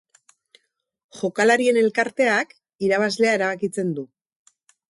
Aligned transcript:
Jokalarien 1.17 1.79
Elkarteak 1.83 2.57
irabazlea 2.89 3.37
erabakitzen 3.41 3.93
du. 4.01 4.09